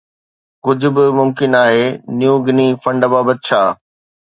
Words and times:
ڪجهه 0.67 0.91
به 0.95 1.03
ممڪن 1.19 1.51
آهي 1.63 1.85
نيو 2.17 2.33
گني 2.49 2.67
فنڊ 2.83 3.01
بابت 3.15 3.39
ڇا؟ 3.47 3.61